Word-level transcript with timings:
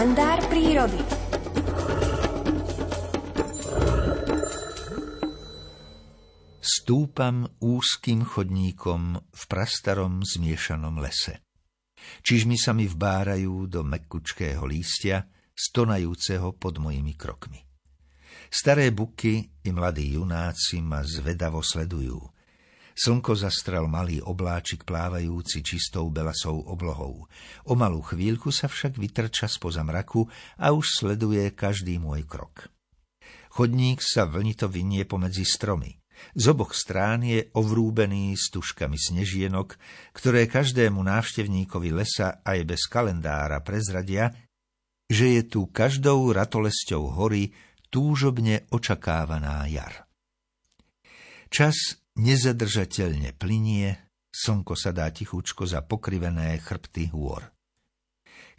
kalendár 0.00 0.40
prírody. 0.48 0.96
Stúpam 6.64 7.44
úzkým 7.60 8.24
chodníkom 8.24 9.20
v 9.20 9.42
prastarom 9.44 10.24
zmiešanom 10.24 11.04
lese. 11.04 11.44
Čižmi 12.24 12.56
sa 12.56 12.72
mi 12.72 12.88
vbárajú 12.88 13.68
do 13.68 13.84
mekučkého 13.84 14.64
lístia, 14.64 15.28
stonajúceho 15.52 16.56
pod 16.56 16.80
mojimi 16.80 17.12
krokmi. 17.12 17.60
Staré 18.48 18.88
buky 18.96 19.68
i 19.68 19.68
mladí 19.68 20.16
junáci 20.16 20.80
ma 20.80 21.04
zvedavo 21.04 21.60
sledujú. 21.60 22.39
Slnko 22.94 23.32
zastrel 23.38 23.86
malý 23.86 24.20
obláčik 24.20 24.84
plávajúci 24.84 25.62
čistou 25.64 26.10
belasou 26.10 26.60
oblohou. 26.66 27.26
O 27.66 27.72
malú 27.78 28.02
chvíľku 28.02 28.50
sa 28.50 28.66
však 28.66 28.98
vytrča 28.98 29.46
spoza 29.46 29.80
mraku 29.86 30.26
a 30.58 30.74
už 30.74 31.00
sleduje 31.00 31.50
každý 31.54 31.96
môj 31.96 32.26
krok. 32.26 32.68
Chodník 33.50 33.98
sa 33.98 34.30
vlnito 34.30 34.70
vynie 34.70 35.02
pomedzi 35.06 35.42
stromy. 35.42 35.98
Z 36.36 36.52
oboch 36.52 36.76
strán 36.76 37.24
je 37.24 37.48
ovrúbený 37.56 38.36
stužkami 38.36 39.00
snežienok, 39.00 39.80
ktoré 40.12 40.44
každému 40.44 41.00
návštevníkovi 41.00 41.90
lesa 41.96 42.44
aj 42.44 42.58
bez 42.68 42.84
kalendára 42.86 43.64
prezradia, 43.64 44.30
že 45.10 45.40
je 45.40 45.42
tu 45.48 45.66
každou 45.72 46.30
ratolesťou 46.30 47.18
hory 47.18 47.50
túžobne 47.90 48.68
očakávaná 48.70 49.66
jar. 49.66 50.06
Čas 51.50 51.98
nezadržateľne 52.20 53.32
plinie, 53.40 53.96
slnko 54.28 54.76
sa 54.76 54.92
dá 54.92 55.08
tichučko 55.08 55.64
za 55.64 55.80
pokrivené 55.80 56.60
chrbty 56.60 57.08
hôr. 57.16 57.40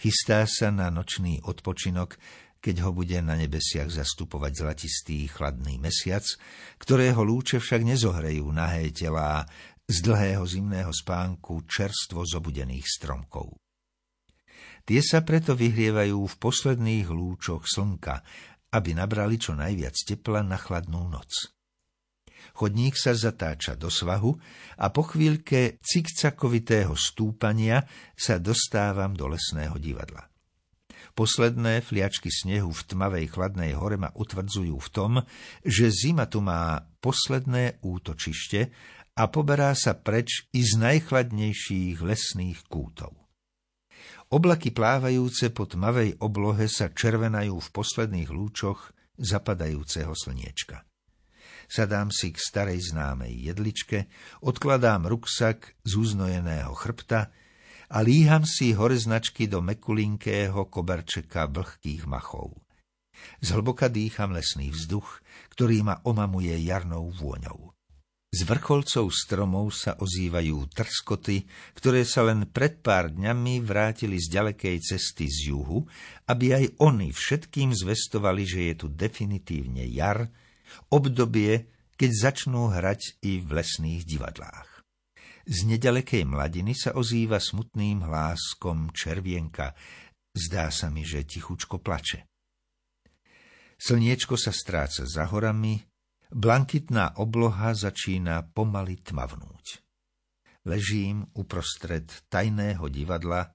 Chystá 0.00 0.48
sa 0.48 0.72
na 0.72 0.88
nočný 0.88 1.44
odpočinok, 1.44 2.16
keď 2.60 2.88
ho 2.88 2.90
bude 2.96 3.20
na 3.20 3.36
nebesiach 3.36 3.92
zastupovať 3.92 4.52
zlatistý 4.64 5.28
chladný 5.28 5.76
mesiac, 5.76 6.24
ktorého 6.80 7.20
lúče 7.20 7.60
však 7.60 7.84
nezohrejú 7.84 8.48
nahé 8.48 8.88
telá 8.92 9.44
z 9.84 9.96
dlhého 10.00 10.44
zimného 10.48 10.92
spánku 10.92 11.68
čerstvo 11.68 12.24
zobudených 12.24 12.84
stromkov. 12.88 13.56
Tie 14.88 15.04
sa 15.04 15.20
preto 15.20 15.52
vyhrievajú 15.52 16.18
v 16.24 16.34
posledných 16.40 17.12
lúčoch 17.12 17.68
slnka 17.68 18.24
aby 18.70 18.94
nabrali 18.94 19.34
čo 19.34 19.58
najviac 19.58 19.94
tepla 20.06 20.46
na 20.46 20.54
chladnú 20.54 21.10
noc. 21.10 21.50
Chodník 22.56 22.98
sa 22.98 23.16
zatáča 23.16 23.78
do 23.78 23.88
svahu 23.88 24.36
a 24.80 24.90
po 24.90 25.06
chvíľke 25.06 25.78
cikcakovitého 25.80 26.92
stúpania 26.98 27.84
sa 28.16 28.36
dostávam 28.40 29.14
do 29.14 29.30
lesného 29.30 29.76
divadla. 29.78 30.30
Posledné 31.14 31.82
fliačky 31.82 32.30
snehu 32.30 32.70
v 32.70 32.82
tmavej 32.86 33.26
chladnej 33.34 33.74
hore 33.74 33.98
ma 33.98 34.14
utvrdzujú 34.14 34.76
v 34.78 34.88
tom, 34.94 35.12
že 35.66 35.90
zima 35.90 36.30
tu 36.30 36.38
má 36.38 36.86
posledné 37.02 37.82
útočište 37.82 38.70
a 39.18 39.22
poberá 39.26 39.74
sa 39.74 39.98
preč 39.98 40.48
i 40.54 40.62
z 40.62 40.78
najchladnejších 40.78 41.98
lesných 41.98 42.60
kútov. 42.70 43.12
Oblaky 44.30 44.70
plávajúce 44.70 45.50
po 45.50 45.66
tmavej 45.66 46.22
oblohe 46.22 46.70
sa 46.70 46.88
červenajú 46.94 47.58
v 47.58 47.68
posledných 47.74 48.30
lúčoch 48.30 48.94
zapadajúceho 49.18 50.14
slniečka. 50.14 50.86
Sadám 51.70 52.10
si 52.10 52.34
k 52.34 52.38
starej 52.42 52.90
známej 52.90 53.46
jedličke, 53.46 54.10
odkladám 54.42 55.06
ruksak 55.06 55.78
z 55.86 55.92
uznojeného 56.02 56.74
chrbta 56.74 57.30
a 57.94 57.98
líham 58.02 58.42
si 58.42 58.74
hore 58.74 58.98
značky 58.98 59.46
do 59.46 59.62
mekulinkého 59.62 60.66
koberčeka 60.66 61.46
vlhkých 61.46 62.10
machov. 62.10 62.58
Zhlboka 63.38 63.86
dýcham 63.86 64.34
lesný 64.34 64.74
vzduch, 64.74 65.22
ktorý 65.54 65.86
ma 65.86 66.02
omamuje 66.02 66.58
jarnou 66.58 67.06
vôňou. 67.14 67.70
Z 68.30 68.46
vrcholcov 68.46 69.10
stromov 69.14 69.70
sa 69.70 69.94
ozývajú 69.94 70.74
trskoty, 70.74 71.46
ktoré 71.78 72.02
sa 72.02 72.26
len 72.26 72.50
pred 72.50 72.82
pár 72.82 73.14
dňami 73.14 73.62
vrátili 73.62 74.18
z 74.18 74.26
ďalekej 74.26 74.76
cesty 74.82 75.30
z 75.30 75.54
juhu, 75.54 75.86
aby 76.26 76.54
aj 76.54 76.82
oni 76.82 77.14
všetkým 77.14 77.74
zvestovali, 77.74 78.42
že 78.42 78.60
je 78.70 78.74
tu 78.74 78.86
definitívne 78.90 79.86
jar, 79.90 80.30
obdobie, 80.92 81.70
keď 81.96 82.10
začnú 82.10 82.72
hrať 82.72 83.22
i 83.24 83.42
v 83.42 83.50
lesných 83.60 84.02
divadlách. 84.08 84.84
Z 85.44 85.66
nedalekej 85.66 86.28
mladiny 86.28 86.76
sa 86.76 86.94
ozýva 86.94 87.42
smutným 87.42 88.06
hláskom 88.06 88.94
červienka. 88.94 89.74
Zdá 90.30 90.70
sa 90.70 90.92
mi, 90.92 91.02
že 91.02 91.26
tichučko 91.26 91.82
plače. 91.82 92.28
Slniečko 93.80 94.36
sa 94.36 94.52
stráca 94.52 95.08
za 95.08 95.24
horami, 95.26 95.80
Blankitná 96.30 97.18
obloha 97.18 97.74
začína 97.74 98.54
pomaly 98.54 99.02
tmavnúť. 99.02 99.82
Ležím 100.62 101.26
uprostred 101.34 102.06
tajného 102.30 102.86
divadla, 102.86 103.50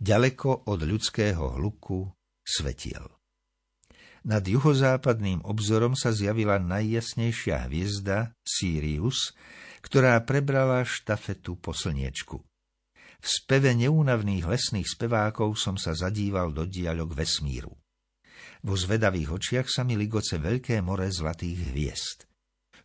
ďaleko 0.00 0.64
od 0.72 0.80
ľudského 0.88 1.60
hluku 1.60 2.08
svetiel. 2.40 3.04
Nad 4.24 4.48
juhozápadným 4.48 5.44
obzorom 5.44 5.92
sa 5.92 6.08
zjavila 6.08 6.56
najjasnejšia 6.56 7.68
hviezda 7.68 8.32
Sirius, 8.40 9.36
ktorá 9.84 10.16
prebrala 10.24 10.80
štafetu 10.80 11.60
po 11.60 11.76
slniečku. 11.76 12.40
V 13.20 13.26
speve 13.28 13.76
neúnavných 13.76 14.48
lesných 14.48 14.88
spevákov 14.88 15.60
som 15.60 15.76
sa 15.76 15.92
zadíval 15.92 16.56
do 16.56 16.64
diaľok 16.64 17.12
vesmíru. 17.12 17.76
Vo 18.64 18.74
zvedavých 18.80 19.28
očiach 19.28 19.68
sa 19.68 19.84
mi 19.84 19.92
ligoce 19.92 20.40
veľké 20.40 20.80
more 20.80 21.04
zlatých 21.12 21.72
hviezd. 21.72 22.24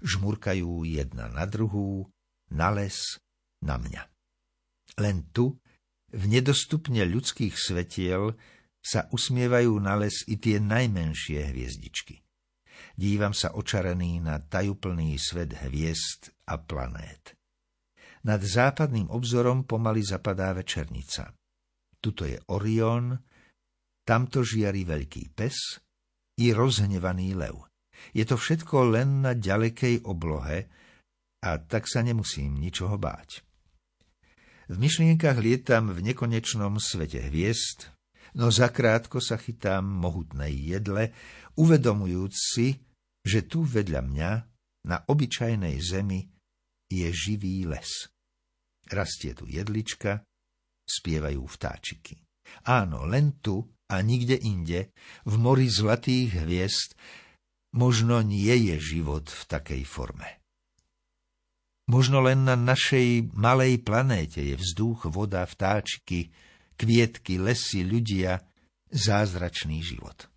Žmurkajú 0.03 0.83
jedna 0.83 1.31
na 1.31 1.47
druhú, 1.47 2.07
na 2.51 2.67
les, 2.75 2.99
na 3.63 3.79
mňa. 3.79 4.03
Len 4.99 5.23
tu, 5.31 5.55
v 6.11 6.23
nedostupne 6.27 7.07
ľudských 7.07 7.55
svetiel, 7.55 8.35
sa 8.79 9.11
usmievajú 9.11 9.75
na 9.79 9.99
les 9.99 10.23
i 10.31 10.39
tie 10.39 10.57
najmenšie 10.57 11.51
hviezdičky. 11.51 12.23
Dívam 12.95 13.31
sa 13.35 13.55
očarený 13.55 14.23
na 14.23 14.39
tajúplný 14.39 15.15
svet 15.19 15.55
hviezd 15.55 16.31
a 16.47 16.59
planét. 16.59 17.35
Nad 18.27 18.43
západným 18.43 19.07
obzorom 19.07 19.63
pomaly 19.63 20.03
zapadá 20.03 20.51
večernica. 20.51 21.31
Tuto 21.99 22.27
je 22.27 22.39
Orion, 22.51 23.15
Tamto 24.03 24.41
žiari 24.41 24.83
veľký 24.89 25.37
pes 25.37 25.79
i 26.41 26.49
rozhnevaný 26.49 27.37
lev. 27.37 27.69
Je 28.15 28.25
to 28.25 28.39
všetko 28.39 28.95
len 28.95 29.21
na 29.21 29.37
ďalekej 29.37 30.07
oblohe 30.07 30.65
a 31.45 31.49
tak 31.61 31.85
sa 31.85 32.01
nemusím 32.01 32.57
ničoho 32.57 32.97
báť. 32.97 33.43
V 34.69 34.75
myšlienkach 34.77 35.37
lietam 35.37 35.93
v 35.93 36.11
nekonečnom 36.11 36.81
svete 36.81 37.21
hviezd, 37.29 37.93
no 38.37 38.53
zakrátko 38.53 39.17
sa 39.23 39.39
chytám 39.39 39.85
mohutnej 39.85 40.53
jedle, 40.53 41.15
uvedomujúc 41.57 42.33
si, 42.35 42.77
že 43.25 43.47
tu 43.47 43.65
vedľa 43.65 44.01
mňa, 44.05 44.31
na 44.87 44.97
obyčajnej 45.05 45.77
zemi, 45.79 46.23
je 46.89 47.07
živý 47.13 47.69
les. 47.69 48.09
Rastie 48.89 49.37
tu 49.37 49.45
jedlička, 49.45 50.25
spievajú 50.89 51.45
vtáčiky. 51.45 52.17
Áno, 52.65 53.05
len 53.05 53.37
tu, 53.43 53.61
a 53.89 54.01
nikde 54.01 54.37
inde, 54.41 54.89
v 55.29 55.35
mori 55.37 55.69
zlatých 55.69 56.45
hviezd, 56.45 56.97
možno 57.77 58.25
nie 58.25 58.73
je 58.73 58.75
život 58.81 59.29
v 59.29 59.41
takej 59.45 59.83
forme. 59.85 60.41
Možno 61.89 62.21
len 62.21 62.45
na 62.45 62.53
našej 62.53 63.33
malej 63.33 63.81
planéte 63.81 64.41
je 64.45 64.53
vzduch, 64.57 65.09
voda, 65.09 65.41
vtáčiky, 65.45 66.29
kvietky, 66.79 67.35
lesy, 67.35 67.83
ľudia, 67.83 68.39
zázračný 68.87 69.83
život. 69.83 70.31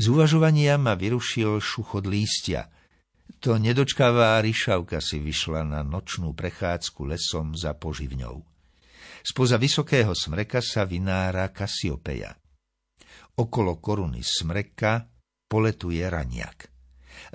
Z 0.00 0.08
uvažovania 0.08 0.80
ma 0.80 0.96
vyrušil 0.96 1.60
šuchod 1.60 2.08
lístia. 2.08 2.72
To 3.44 3.60
nedočkavá 3.60 4.40
ryšavka 4.40 5.04
si 5.04 5.20
vyšla 5.20 5.68
na 5.68 5.80
nočnú 5.84 6.32
prechádzku 6.32 7.04
lesom 7.04 7.52
za 7.52 7.76
poživňou. 7.76 8.40
Spoza 9.20 9.60
vysokého 9.60 10.16
smreka 10.16 10.64
sa 10.64 10.88
vynára 10.88 11.52
Kasiopeja. 11.52 12.32
Okolo 13.36 13.76
koruny 13.76 14.24
smreka 14.24 15.04
poletuje 15.44 16.00
raniak. 16.08 16.72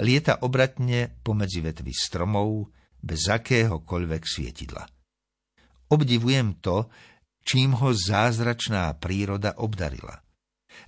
Lieta 0.02 0.42
obratne 0.42 1.14
pomedzi 1.22 1.62
vetvy 1.62 1.94
stromov 1.94 2.74
bez 2.98 3.30
akéhokoľvek 3.30 4.24
svietidla. 4.26 4.84
Obdivujem 5.94 6.58
to, 6.66 6.90
čím 7.46 7.78
ho 7.78 7.94
zázračná 7.94 8.92
príroda 8.98 9.56
obdarila. 9.62 10.26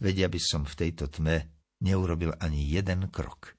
Vedia 0.01 0.27
by 0.27 0.42
som 0.42 0.65
v 0.65 0.74
tejto 0.74 1.07
tme 1.07 1.54
neurobil 1.86 2.33
ani 2.42 2.65
jeden 2.65 3.07
krok. 3.13 3.56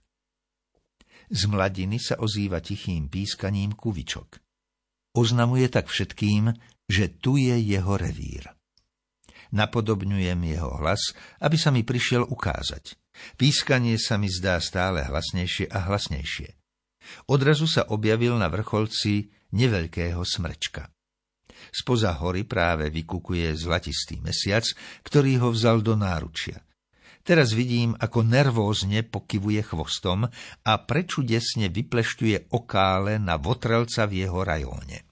Z 1.30 1.46
mladiny 1.46 2.02
sa 2.02 2.18
ozýva 2.18 2.58
tichým 2.58 3.06
pískaním 3.06 3.72
kuvičok. 3.78 4.42
Oznamuje 5.16 5.70
tak 5.70 5.88
všetkým, 5.88 6.52
že 6.88 7.14
tu 7.20 7.38
je 7.38 7.54
jeho 7.54 7.94
revír. 7.96 8.48
Napodobňujem 9.48 10.40
jeho 10.44 10.76
hlas, 10.80 11.16
aby 11.40 11.56
sa 11.56 11.72
mi 11.72 11.84
prišiel 11.84 12.24
ukázať. 12.28 12.96
Pískanie 13.40 13.96
sa 13.96 14.20
mi 14.20 14.28
zdá 14.28 14.60
stále 14.60 15.04
hlasnejšie 15.04 15.72
a 15.72 15.88
hlasnejšie. 15.88 16.48
Odrazu 17.32 17.64
sa 17.64 17.88
objavil 17.88 18.36
na 18.36 18.52
vrcholci 18.52 19.32
neveľkého 19.56 20.20
smrčka. 20.20 20.92
Spoza 21.68 22.16
hory 22.18 22.44
práve 22.48 22.88
vykukuje 22.88 23.52
zlatistý 23.54 24.18
mesiac, 24.24 24.64
ktorý 25.04 25.42
ho 25.42 25.48
vzal 25.52 25.84
do 25.84 25.94
náručia. 25.98 26.60
Teraz 27.28 27.52
vidím, 27.52 27.92
ako 28.00 28.24
nervózne 28.24 29.04
pokyvuje 29.04 29.60
chvostom 29.60 30.24
a 30.64 30.72
prečudesne 30.88 31.68
vyplešťuje 31.68 32.56
okále 32.56 33.20
na 33.20 33.36
votrelca 33.36 34.08
v 34.08 34.24
jeho 34.24 34.40
rajóne. 34.40 35.04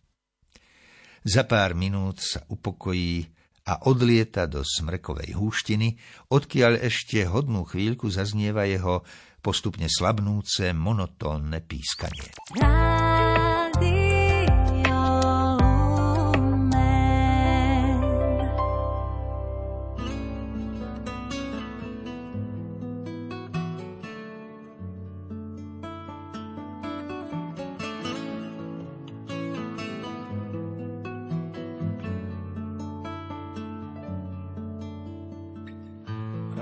Za 1.26 1.44
pár 1.44 1.76
minút 1.76 2.24
sa 2.24 2.40
upokojí 2.48 3.28
a 3.66 3.90
odlieta 3.90 4.46
do 4.46 4.62
smrekovej 4.62 5.34
húštiny, 5.34 5.98
odkiaľ 6.30 6.86
ešte 6.86 7.26
hodnú 7.26 7.66
chvíľku 7.66 8.06
zaznieva 8.08 8.64
jeho 8.64 9.02
postupne 9.42 9.90
slabnúce 9.90 10.70
monotónne 10.70 11.60
pískanie. 11.66 12.30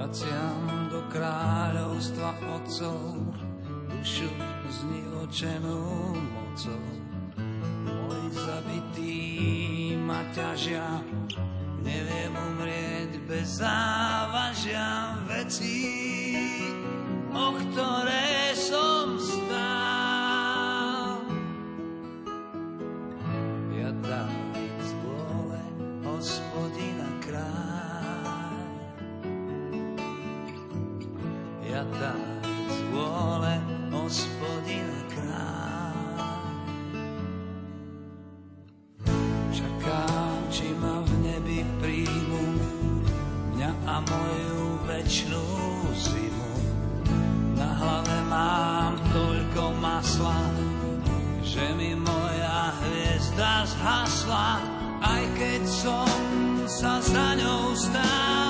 Vraciam 0.04 0.92
do 0.92 1.00
kráľovstva 1.08 2.36
otcov, 2.52 3.24
dušu 3.88 4.28
znivočenú 4.68 5.80
mocou. 6.12 6.84
Môj 7.88 8.28
zabitý 8.36 9.16
ma 9.96 10.20
ťažia, 10.36 11.00
neviem 11.80 12.36
umrieť 12.36 13.16
bez 13.24 13.64
závažia 13.64 15.16
vecí, 15.24 15.88
o 17.32 17.56
ktoré 17.64 18.43
a 43.94 44.02
moju 44.02 44.78
večnú 44.90 45.46
zimu. 45.94 46.50
Na 47.54 47.78
hlave 47.78 48.18
mám 48.26 48.98
toľko 49.14 49.70
masla, 49.78 50.34
že 51.46 51.62
mi 51.78 51.94
moja 51.94 52.74
hviezda 52.82 53.62
zhasla, 53.70 54.58
aj 54.98 55.22
keď 55.38 55.62
som 55.62 56.10
sa 56.66 56.98
za 56.98 57.38
ňou 57.38 57.70
stál. 57.78 58.43